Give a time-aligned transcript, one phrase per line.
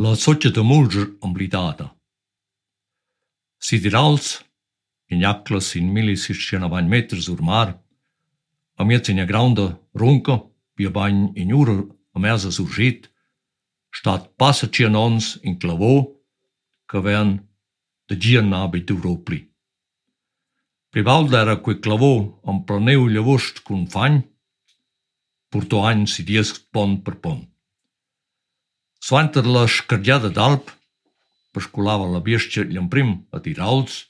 [0.00, 1.88] La soggia de mulger oblidada.
[3.58, 4.44] Sidirals,
[5.10, 7.72] in jaclas in millisiscianavain meters ur mar,
[8.78, 9.66] a miez in granda
[10.00, 10.36] runca,
[10.76, 11.82] via bain in ura
[12.14, 13.10] a mesa surgit,
[13.90, 16.06] stat passa cianons in clavò,
[16.86, 17.30] che vean
[18.06, 19.40] de gian nabi d'Europli.
[20.92, 24.22] Privalda era que clavò am planeu llavust cun fagn,
[25.50, 27.57] purto any si dies pont per pont.
[29.00, 30.70] Свантърла шкърдя да далп,
[31.52, 34.04] пъшколава лабиеща лямприм а ти раулц,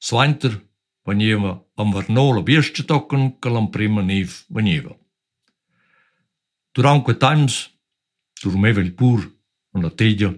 [0.00, 0.60] Свантър
[1.06, 4.94] ванева амвърнал лабиеща токън ка лямприма нив ванева.
[6.74, 7.68] Дуранко таймс,
[8.42, 9.32] турме велпур,
[9.74, 10.34] на тедя,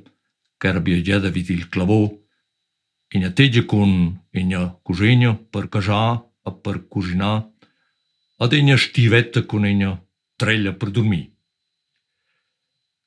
[0.58, 2.18] кара биедя да види клаво,
[3.14, 7.46] и на тедя кон и на коженя, пър кажа, а пър кожина,
[8.38, 9.98] а деня щивета кон и на
[10.38, 11.30] треля предуми.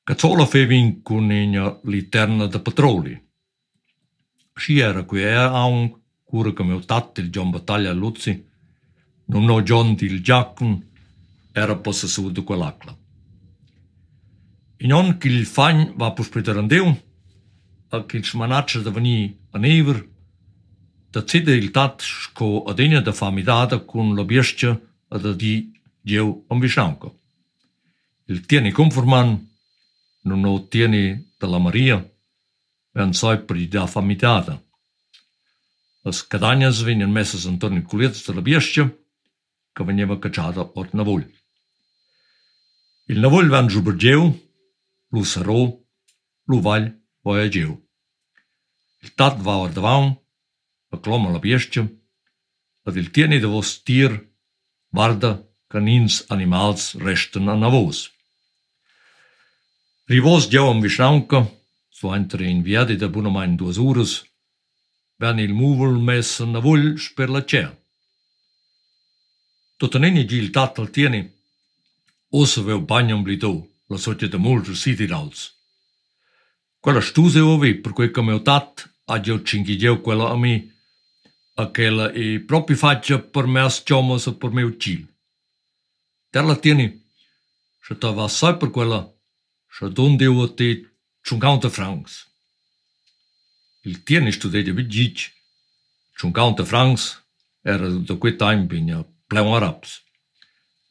[0.04, 3.14] Cazzola fevin con in literna da patroli.
[4.52, 8.44] Si era qui era aun cura che mio tat il John Battaglia Luzzi,
[9.26, 10.84] non no John il Giacun,
[11.52, 12.98] era possessu de quell'acla.
[14.78, 17.00] In on che il fagn va pus preterandeu,
[17.90, 20.08] a che il smanaccia da veni a never,
[21.10, 24.76] da cede il tat sco adegna da famidada con la bestia
[25.08, 27.20] ad di geu ambiscianco.
[28.24, 29.50] Il tieni conforman,
[30.24, 31.98] no nou tieni de la Maria,
[32.94, 34.62] ben sempre affamitada.
[36.04, 38.92] As cadanhas vinham messas em torno de la da bestia,
[39.74, 41.30] que vinhava cachada ao navolho.
[43.08, 44.34] Il navolho van jubergeu,
[45.12, 45.84] lo sarou,
[46.48, 47.82] lo valho, voyageu.
[49.02, 50.16] Il tat va ao davão,
[50.90, 51.88] a cloma la bestia,
[52.86, 54.10] ad il tiene de vos tir,
[54.92, 58.10] varda, canins animals resten a navos.
[60.08, 61.46] Rivos diau am vischnaunca,
[61.88, 64.24] so entre in viadi da bunamain duas uras,
[65.16, 67.70] van il muvel mes a navol per la cea.
[69.78, 71.22] Totaneni gi il tat al tieni,
[72.30, 75.52] ossa veu bagnam blidou, la socia de mulger sidirals.
[76.80, 80.68] Quella stuse ovi, per quei come ho tat, ha già cinghigeu quella a mi,
[81.54, 85.06] a quella e proprio faccia per me as chomas per me uccil.
[86.32, 86.88] Der la tieni,
[87.86, 89.08] se ta va sai per quella,
[89.72, 90.68] sche donde o te
[91.24, 92.28] tschunganta francs.
[93.88, 95.18] Il tieni studedia vid gitg.
[96.14, 97.22] Tschunganta francs
[97.64, 100.02] era da quei time bigna pleu araps.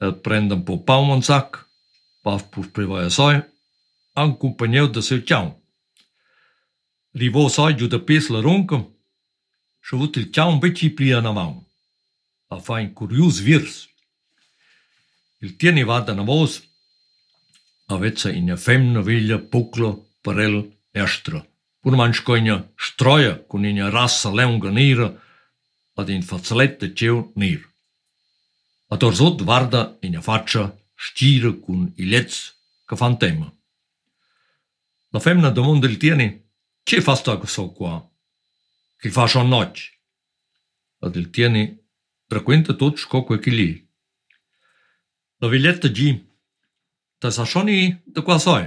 [0.01, 1.61] El prendem po pau un sac,
[2.23, 3.37] paf puf privaia soi,
[4.17, 5.53] an cumpaneu de seu tchau.
[7.13, 8.81] Rivo soi giu da pes la ronca,
[9.81, 11.67] și avut il tchau un beci plia na mão.
[12.47, 13.87] A fain curios virs.
[15.39, 16.70] Il tieni vada na voz,
[17.95, 20.57] avezza in a femna veglia pucla per el
[20.91, 21.45] estra.
[21.81, 25.07] Pur man scoina stroia con in a rassa leunga nera
[25.95, 27.61] ad in fazzaletta ceu ner.
[28.93, 30.63] Ad orzot varda in a faccia
[30.95, 32.53] stira con i lets
[32.85, 33.47] che fan tema.
[35.09, 36.27] La femna domanda il tieni,
[36.83, 37.95] ce fa sta so qua?
[38.97, 39.75] Che fa schon noc?
[40.99, 41.63] Ad il tieni
[42.27, 43.89] frequenta tot sco quel che lì.
[45.37, 46.30] La viglietta gi,
[47.21, 48.65] ta sa shoni da qua soi,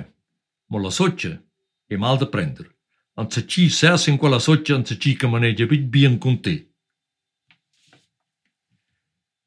[0.70, 1.42] mo la soccia
[1.86, 2.72] è mal da prender.
[3.14, 6.70] Anza ci ses in quella soccia, anza ci che maneggia bit bien con te.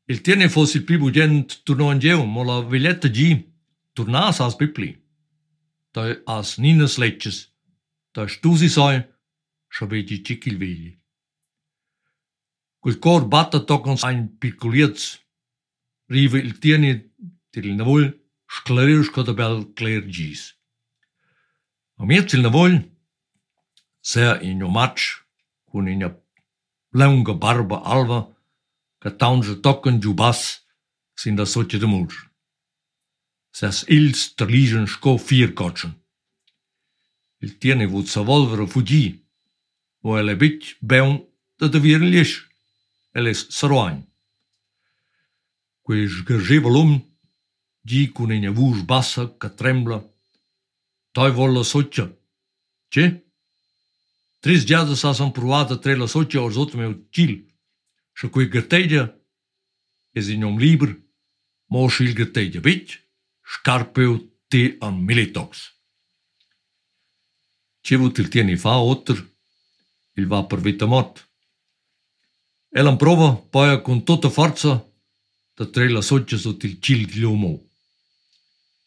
[0.10, 3.50] Il tieni fosse il primo gent tornò in geu, mo la viglietta gi,
[3.94, 4.92] tornas as bipli.
[5.94, 7.50] Da as ninas lecces,
[8.12, 9.02] da stusi soi,
[9.70, 11.00] shabegi cicil vegli.
[12.80, 15.18] Quel cor batta toccans ein piccoliez,
[16.08, 16.92] rive il tieni
[17.52, 18.27] til navol
[18.68, 20.58] Clarius Cotobel Clairgis.
[21.96, 22.92] Am jetzt in der Wohl,
[24.02, 25.24] sehr in der Matsch,
[25.72, 26.18] kun in der
[26.90, 28.38] lungă barbă albă,
[28.98, 30.66] că taunge tocken jubas
[31.14, 32.16] sin da soce de mulch.
[33.50, 36.04] Ses ils treligen sco vier kotschen.
[37.38, 39.24] Il tiene vut sa volvere fugi,
[40.02, 41.24] o ele bit beun
[41.56, 42.48] da de vier liesch,
[43.12, 44.04] eles saroan.
[45.82, 47.17] Quis gergevelum,
[47.88, 49.98] Dico in voce bassa che trembla.
[51.12, 52.06] Toi volla soccia.
[52.90, 53.26] Ce?
[54.40, 57.56] Tris djază sa sam provata tre la socia or zot meu cil.
[58.14, 59.16] Și cui găteia,
[60.12, 61.00] e zin om liber,
[61.66, 63.08] mo și il găteia bici,
[63.44, 64.18] șcarpeu
[64.48, 65.76] te am militox.
[67.80, 69.24] Ce vă tâltieni fa otr,
[70.14, 71.30] il va părvită mort.
[72.70, 74.86] El îmi provă, paia cu toată forța,
[75.54, 77.67] da tre la socia sot il cil di l'omou.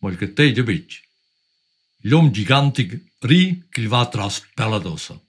[0.01, 1.01] Ma il già vecchio.
[2.03, 5.21] L'uomo gigantico ri che va tras pella dosa.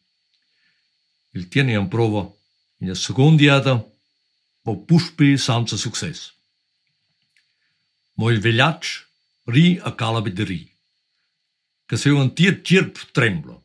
[1.31, 2.29] Il tiene in prova
[2.77, 3.91] in la seconda iada,
[4.63, 6.33] o puspi senza successo.
[8.13, 9.06] Mo il vegliaccio
[9.45, 10.71] ri a calabe de ri,
[11.85, 13.59] che se un tir cirp trembla.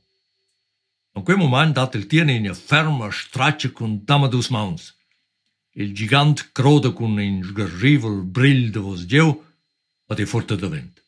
[1.16, 4.94] In quel momento dat il tiene in ferma straccia con dama dus mauns.
[5.72, 9.45] Il gigant croda con un sgarrivel brill de vos geu
[10.06, 11.00] pati fortë të vend.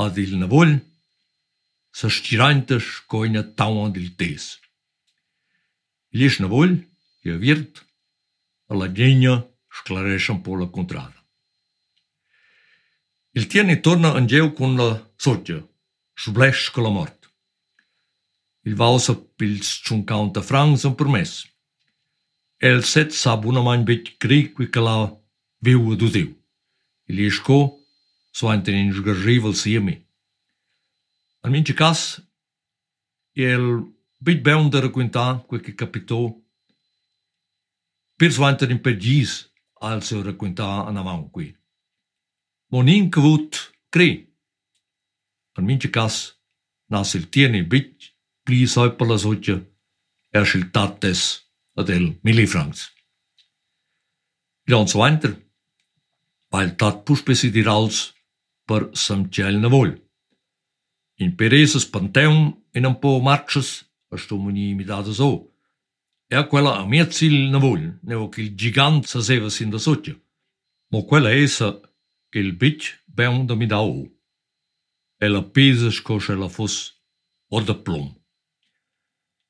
[0.00, 0.78] A dhil në volë,
[1.94, 4.46] së shqirajnë të shkojnë të tauan diltes.
[6.14, 6.78] Lish në volë,
[7.26, 7.84] jo virtë,
[8.70, 9.42] alla gjenja
[9.74, 11.18] shklareshën por lë kontrada.
[13.34, 14.90] Il tjeni torna në gjeu kun lë
[15.24, 15.58] sorgjë,
[16.20, 17.30] shublesh shkëllëmort.
[18.64, 21.32] Il va ose pils qun kaun të frangësën për mes.
[22.68, 24.96] El set sa bunëmajnë bëjtë kri kuj këla
[25.66, 26.30] viu e dudhiu.
[27.06, 27.84] Il isco
[28.30, 29.96] so anten in sgarrivel siemi.
[31.42, 32.22] Al mince cas,
[33.34, 33.84] el
[34.18, 36.32] bit beun de requinta qui che capitò
[38.16, 41.54] per svanter in pergis al seu requinta an avant qui.
[42.70, 44.24] Monin cavut cri.
[45.56, 46.34] Al mince cas,
[46.88, 48.66] nas il tiene bit pli
[48.96, 49.56] per la soggia
[50.30, 51.20] er sceltates
[51.76, 52.90] ad el millifrancs.
[54.66, 55.32] Jan Swanter,
[56.54, 57.96] paltat pushpesi tiralës
[58.70, 59.96] për sëm qelë në volë.
[61.26, 63.70] Interesës pënteun e nën po marqës
[64.14, 65.40] është u mënimi da të zohë.
[66.32, 70.14] E aquela a mia zil navol, neo che il gigant sa seva da sotto.
[70.90, 71.68] Ma quella essa
[72.30, 74.08] que il bitch ben da mi dau.
[75.20, 75.88] ela la pesa
[76.32, 76.92] ela fosse fos
[77.50, 78.14] o da plom.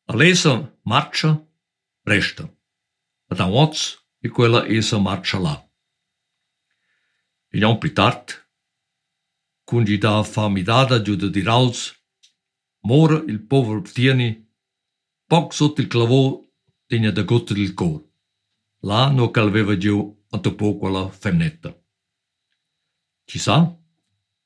[0.09, 1.31] Alessa marcia,
[2.07, 2.45] resta.
[3.31, 5.64] Ad a oz e quella essa marcha lá.
[7.55, 8.27] E non più tard,
[9.63, 11.81] con da famidada giuda di rals,
[12.81, 14.31] mora il povero tieni,
[15.25, 16.43] poc sotto il clavò
[16.89, 18.03] tegna da gotta del cor.
[18.81, 19.97] Là no calveva giù
[20.31, 21.71] anto po quella femmetta.
[23.25, 23.57] Ci sa,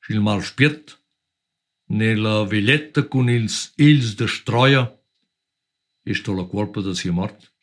[0.09, 1.03] il mal spirt,
[1.87, 4.85] nella veglietta con ils ils de stroia,
[6.03, 7.58] Isto la colpa da sia morte.